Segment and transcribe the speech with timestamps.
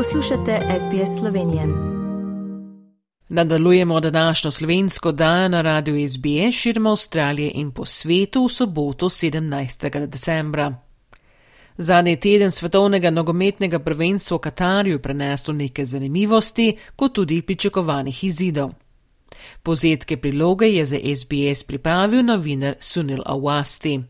[0.00, 1.62] Poslušate SBS Slovenijo.
[3.28, 10.06] Nadaljujemo današnjo slovensko dajo na radiju SBS širom Avstralije in po svetu v soboto 17.
[10.06, 10.74] decembra.
[11.78, 18.70] Zadnji teden svetovnega nogometnega prvenstva v Katarju je preneslo nekaj zanimivosti, kot tudi pričakovanih izidov.
[19.62, 24.02] Povzetke priloge je za SBS pripravil novinar Sunil Awasti.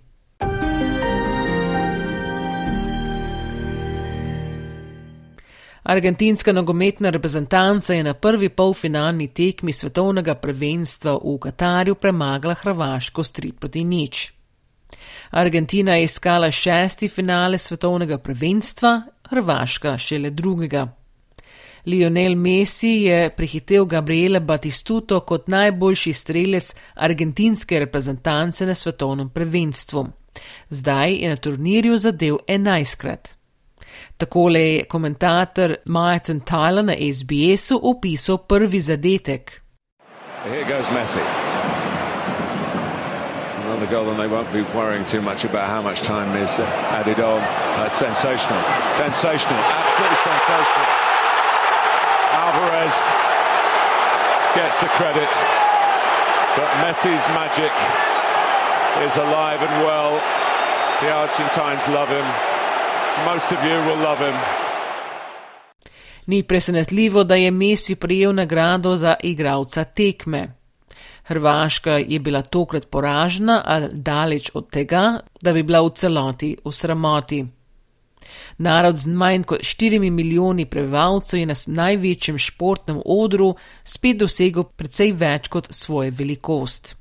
[5.91, 13.33] Argentinska nogometna reprezentanca je na prvi polfinalni tekmi svetovnega prvenstva v Katarju premagala Hrvaško s
[13.33, 14.33] 3 proti nič.
[15.31, 20.87] Argentina je iskala šesti finale svetovnega prvenstva, Hrvaška šele drugega.
[21.87, 30.07] Lionel Messi je prehitev Gabriela Batistuto kot najboljši strelec argentinske reprezentance na svetovnem prvenstvu.
[30.69, 33.40] Zdaj je na turnirju zadev enajstkrat.
[34.17, 39.63] Takole je komentator Martin Tyler na SBS-u opisal prvi zadetek.
[40.45, 41.21] Here goes Messi.
[43.65, 46.65] Another goal, and they won't be worrying too much about how much time is uh,
[46.99, 47.41] added on.
[47.77, 48.63] That's sensational.
[48.91, 49.61] Sensational.
[49.63, 50.87] Absolutely sensational.
[52.33, 52.97] Alvarez
[54.59, 55.31] gets the credit,
[56.57, 57.73] but Messi's magic
[59.07, 60.19] is alive and well.
[61.01, 62.50] The Argentines love him.
[63.19, 64.35] Most of you will love him.
[66.27, 70.55] Ni presenetljivo, da je Messi prijel nagrado za igralca tekme.
[71.25, 76.73] Hrvaška je bila tokrat poražena, a daleč od tega, da bi bila v celoti v
[76.73, 77.47] sramoti.
[78.59, 85.13] Narod z manj kot štirimi milijoni prebivalcev je na največjem športnem odru spet dosegel precej
[85.13, 86.97] več kot svojo velikost.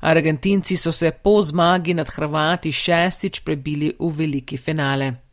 [0.00, 5.27] Argentinci so se po zmagi nad Hrvati šestič prebili v veliki finale.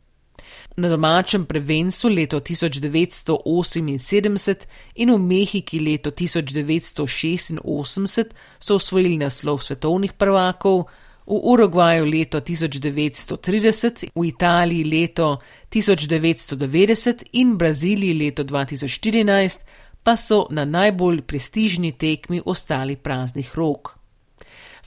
[0.76, 8.24] Na domačem prvenstvu leto 1978 in v Mehiki leto 1986
[8.58, 10.84] so osvojili naslov svetovnih prvakov,
[11.26, 15.38] v Urugvaju leto 1930, v Italiji leto
[15.72, 19.60] 1990 in Braziliji leto 2014
[20.02, 23.98] pa so na najbolj prestižni tekmi ostali praznih rok.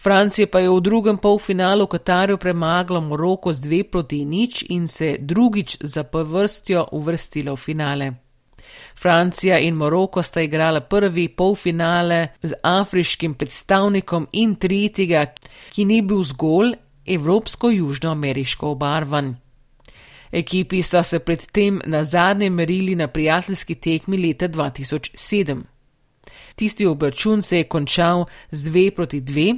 [0.04, 5.18] Francija pa je v drugem polfinalu Katarju premagala Moroko z dve proti nič in se
[5.20, 8.12] drugič zapovrstjo uvrstila v finale.
[8.96, 15.26] Francija in Moroko sta igrala prvi polfinale z afriškim predstavnikom in tretjega,
[15.74, 16.74] ki ni bil zgolj
[17.06, 19.36] evropsko-južnoameriško obarvan.
[20.32, 25.62] Ekipi sta se predtem na zadnje merili na prijateljski tekmi leta 2007.
[26.56, 29.54] Tisti obračun se je končal z dve proti dve,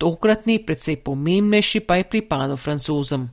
[0.00, 3.28] tokratni, predvsej pomembnejši, pa je pripadal francozom.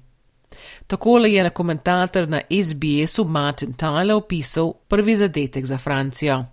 [0.88, 6.46] Takole je na komentator na SBS-u Martin Tyler opisal prvi zadetek za Francijo.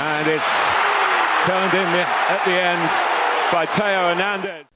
[0.00, 0.68] And it's
[1.46, 2.90] turned in the, at the end
[3.52, 4.69] by Teo Hernandez.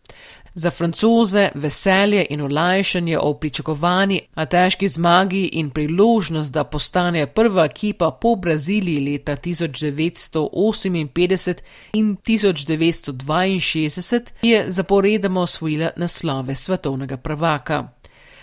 [0.55, 7.65] Za francoze veselje in olajšanje o pričakovani, a težki zmagi in priložnost, da postane prva
[7.65, 17.89] ekipa po Braziliji leta 1958 in 1962, je zaporedoma osvojila naslove svetovnega prvaka.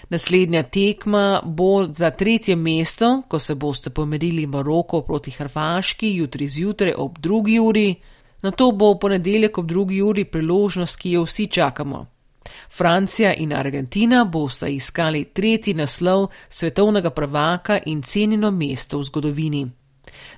[0.09, 6.93] Naslednja tekma bo za tretje mesto, ko se boste pomerili Maroko proti Hrvaški jutri zjutraj
[6.97, 7.95] ob drugi uri.
[8.41, 12.05] Na to bo v ponedeljek ob drugi uri priložnost, ki jo vsi čakamo.
[12.69, 19.69] Francija in Argentina bosta iskali tretji naslov svetovnega prvaka in cenjeno mesto v zgodovini.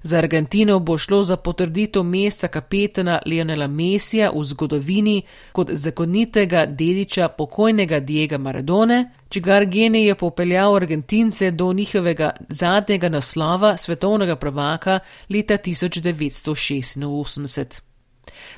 [0.03, 5.22] Za Argentino bo šlo za potrditev mesta kapetana Lionela Messija v zgodovini
[5.52, 13.78] kot zakonitega dediča pokojnega Diega Maradone, čigar genij je popeljal Argentince do njihovega zadnjega naslova
[13.78, 15.00] svetovnega prvaka
[15.30, 17.93] leta 1986.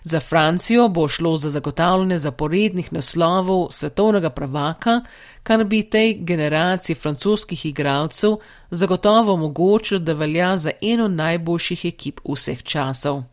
[0.04, 5.02] Za Francijo bo šlo za zagotavljanje zaporednih naslovov svetovnega prvaka,
[5.44, 8.38] kar bi tej generaciji francoskih igralcev
[8.72, 13.24] zagotovo omogočilo, da velja za eno najboljših ekip vseh časov.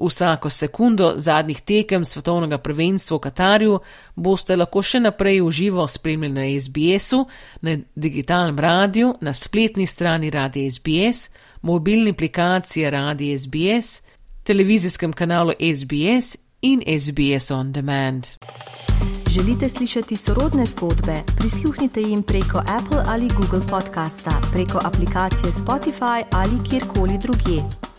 [0.00, 3.78] Vsako sekundo zadnjih tekem svetovnega prvenstva v Katarju
[4.16, 7.26] boste lahko še naprej uživo spremljali na SBS-u,
[7.60, 11.28] na digitalnem radiju, na spletni strani Radia SBS,
[11.62, 14.00] mobilni aplikaciji Radia SBS,
[14.50, 18.26] televizijskem kanalu SBS in SBS On Demand.
[19.30, 21.14] Želite slišati sorodne zgodbe?
[21.38, 27.89] Prisluhnite jim preko Apple ali Google podcasta, preko aplikacije Spotify ali kjerkoli drugje.